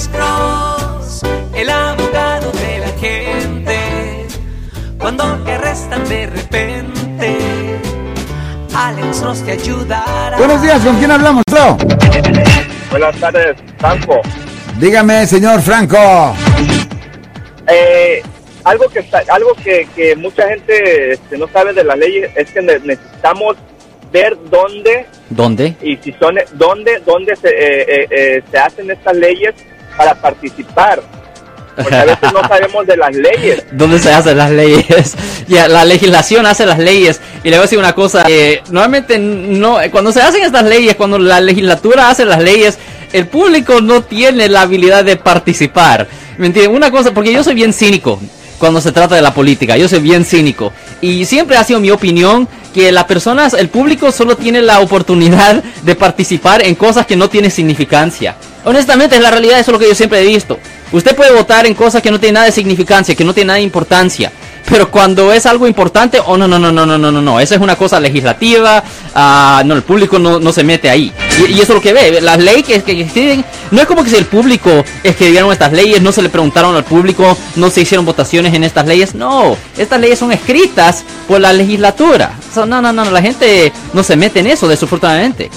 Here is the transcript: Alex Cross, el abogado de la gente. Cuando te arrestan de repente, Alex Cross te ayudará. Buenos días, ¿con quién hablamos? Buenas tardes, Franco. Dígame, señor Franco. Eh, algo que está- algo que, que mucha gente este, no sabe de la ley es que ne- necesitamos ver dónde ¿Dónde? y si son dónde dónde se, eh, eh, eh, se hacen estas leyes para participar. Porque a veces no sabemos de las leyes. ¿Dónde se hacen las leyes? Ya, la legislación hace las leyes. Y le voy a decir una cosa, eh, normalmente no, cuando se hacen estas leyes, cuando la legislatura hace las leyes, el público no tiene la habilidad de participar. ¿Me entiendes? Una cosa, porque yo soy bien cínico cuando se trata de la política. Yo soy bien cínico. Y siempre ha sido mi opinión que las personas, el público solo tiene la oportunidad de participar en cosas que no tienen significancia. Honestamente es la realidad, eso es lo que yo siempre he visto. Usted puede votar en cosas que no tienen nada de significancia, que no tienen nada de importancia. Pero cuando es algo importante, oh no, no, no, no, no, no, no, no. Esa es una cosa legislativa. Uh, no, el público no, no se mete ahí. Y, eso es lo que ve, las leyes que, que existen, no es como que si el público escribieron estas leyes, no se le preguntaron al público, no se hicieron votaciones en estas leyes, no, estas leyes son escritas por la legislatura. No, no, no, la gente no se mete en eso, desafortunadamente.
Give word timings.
Alex 0.00 0.08
Cross, 0.16 1.22
el 1.54 1.68
abogado 1.68 2.50
de 2.52 2.78
la 2.78 2.88
gente. 2.98 4.26
Cuando 4.98 5.24
te 5.44 5.52
arrestan 5.52 6.08
de 6.08 6.26
repente, 6.26 7.36
Alex 8.74 9.20
Cross 9.20 9.44
te 9.44 9.52
ayudará. 9.52 10.38
Buenos 10.38 10.62
días, 10.62 10.80
¿con 10.82 10.96
quién 10.96 11.10
hablamos? 11.10 11.42
Buenas 12.90 13.14
tardes, 13.20 13.56
Franco. 13.76 14.20
Dígame, 14.78 15.26
señor 15.26 15.60
Franco. 15.60 16.34
Eh, 17.66 18.22
algo 18.64 18.88
que 18.88 19.00
está- 19.00 19.22
algo 19.28 19.52
que, 19.62 19.86
que 19.94 20.16
mucha 20.16 20.48
gente 20.48 21.12
este, 21.12 21.36
no 21.36 21.46
sabe 21.48 21.74
de 21.74 21.84
la 21.84 21.94
ley 21.94 22.22
es 22.36 22.50
que 22.52 22.62
ne- 22.62 22.78
necesitamos 22.78 23.54
ver 24.10 24.34
dónde 24.50 25.04
¿Dónde? 25.28 25.74
y 25.82 25.96
si 25.98 26.10
son 26.14 26.36
dónde 26.54 27.00
dónde 27.04 27.36
se, 27.36 27.48
eh, 27.48 27.82
eh, 27.86 28.06
eh, 28.10 28.42
se 28.50 28.58
hacen 28.58 28.90
estas 28.90 29.14
leyes 29.14 29.54
para 30.00 30.14
participar. 30.14 31.02
Porque 31.76 31.94
a 31.94 32.04
veces 32.06 32.32
no 32.32 32.40
sabemos 32.48 32.86
de 32.86 32.96
las 32.96 33.14
leyes. 33.14 33.64
¿Dónde 33.72 33.98
se 33.98 34.10
hacen 34.10 34.38
las 34.38 34.50
leyes? 34.50 35.14
Ya, 35.46 35.66
la 35.66 35.84
legislación 35.84 36.46
hace 36.46 36.64
las 36.64 36.78
leyes. 36.78 37.20
Y 37.42 37.50
le 37.50 37.56
voy 37.56 37.58
a 37.58 37.62
decir 37.62 37.78
una 37.78 37.92
cosa, 37.92 38.24
eh, 38.28 38.62
normalmente 38.70 39.18
no, 39.18 39.78
cuando 39.90 40.12
se 40.12 40.22
hacen 40.22 40.44
estas 40.44 40.62
leyes, 40.62 40.94
cuando 40.94 41.18
la 41.18 41.40
legislatura 41.40 42.08
hace 42.08 42.24
las 42.24 42.40
leyes, 42.40 42.78
el 43.12 43.26
público 43.26 43.80
no 43.80 44.00
tiene 44.02 44.48
la 44.48 44.60
habilidad 44.60 45.04
de 45.04 45.16
participar. 45.16 46.06
¿Me 46.38 46.46
entiendes? 46.46 46.72
Una 46.72 46.92
cosa, 46.92 47.10
porque 47.10 47.32
yo 47.32 47.42
soy 47.42 47.54
bien 47.54 47.72
cínico 47.72 48.20
cuando 48.60 48.80
se 48.80 48.92
trata 48.92 49.16
de 49.16 49.22
la 49.22 49.34
política. 49.34 49.76
Yo 49.76 49.88
soy 49.88 49.98
bien 50.00 50.24
cínico. 50.24 50.72
Y 51.00 51.24
siempre 51.24 51.56
ha 51.56 51.64
sido 51.64 51.80
mi 51.80 51.90
opinión 51.90 52.46
que 52.72 52.92
las 52.92 53.04
personas, 53.04 53.54
el 53.54 53.70
público 53.70 54.12
solo 54.12 54.36
tiene 54.36 54.62
la 54.62 54.80
oportunidad 54.80 55.64
de 55.82 55.96
participar 55.96 56.64
en 56.64 56.76
cosas 56.76 57.06
que 57.06 57.16
no 57.16 57.28
tienen 57.28 57.50
significancia. 57.50 58.36
Honestamente 58.64 59.16
es 59.16 59.22
la 59.22 59.30
realidad, 59.30 59.58
eso 59.58 59.70
es 59.70 59.72
lo 59.72 59.78
que 59.78 59.88
yo 59.88 59.94
siempre 59.94 60.20
he 60.20 60.26
visto. 60.26 60.58
Usted 60.92 61.16
puede 61.16 61.32
votar 61.32 61.66
en 61.66 61.74
cosas 61.74 62.02
que 62.02 62.10
no 62.10 62.20
tienen 62.20 62.34
nada 62.34 62.46
de 62.46 62.52
significancia, 62.52 63.14
que 63.14 63.24
no 63.24 63.32
tienen 63.32 63.48
nada 63.48 63.56
de 63.56 63.64
importancia. 63.64 64.30
Pero 64.68 64.90
cuando 64.90 65.32
es 65.32 65.46
algo 65.46 65.66
importante, 65.66 66.20
oh 66.24 66.36
no, 66.36 66.46
no, 66.46 66.58
no, 66.58 66.70
no, 66.70 66.84
no, 66.84 66.98
no, 66.98 67.10
no, 67.10 67.22
no. 67.22 67.40
Esa 67.40 67.54
es 67.54 67.60
una 67.60 67.76
cosa 67.76 67.98
legislativa. 67.98 68.84
Uh, 69.14 69.66
no, 69.66 69.74
el 69.74 69.82
público 69.82 70.18
no, 70.18 70.38
no 70.38 70.52
se 70.52 70.62
mete 70.62 70.90
ahí. 70.90 71.10
Y, 71.48 71.54
eso 71.54 71.62
es 71.62 71.68
lo 71.76 71.80
que 71.80 71.92
ve, 71.92 72.20
las 72.20 72.38
leyes 72.38 72.64
que, 72.64 72.82
que 72.82 73.00
existen, 73.00 73.44
no 73.70 73.80
es 73.80 73.86
como 73.86 74.04
que 74.04 74.10
si 74.10 74.16
el 74.16 74.26
público 74.26 74.84
escribieron 75.02 75.52
estas 75.52 75.72
leyes, 75.72 76.00
no 76.02 76.12
se 76.12 76.22
le 76.22 76.28
preguntaron 76.28 76.74
al 76.74 76.84
público, 76.84 77.36
no 77.56 77.70
se 77.70 77.82
hicieron 77.82 78.04
votaciones 78.04 78.54
en 78.54 78.64
estas 78.64 78.86
leyes, 78.86 79.14
no, 79.14 79.56
estas 79.76 80.00
leyes 80.00 80.18
son 80.18 80.32
escritas 80.32 81.04
por 81.28 81.40
la 81.40 81.52
legislatura. 81.52 82.32
No, 82.56 82.82
no, 82.82 82.92
no, 82.92 83.10
la 83.10 83.22
gente 83.22 83.72
no 83.92 84.02
se 84.02 84.16
mete 84.16 84.40
en 84.40 84.48
eso, 84.48 84.68
desafortunadamente. 84.68 85.50